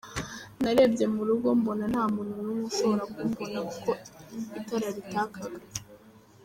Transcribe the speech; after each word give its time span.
Narebye 0.61 1.05
mu 1.13 1.21
rugo 1.27 1.47
mbona 1.59 1.83
nta 1.91 2.03
muntu 2.13 2.31
n’umwe 2.43 2.61
ushobora 2.71 3.03
kumbona 3.13 3.59
kuko 3.71 3.89
itara 4.59 4.87
ritakaga. 4.95 5.41